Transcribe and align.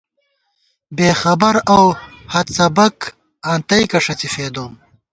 بېخبر 0.97 1.55
اؤ 1.75 1.85
ہڅبَک 2.33 2.97
آں، 3.49 3.57
تئیکہ 3.67 3.99
ݭڅی 4.05 4.27
فېدِبوم 4.33 4.73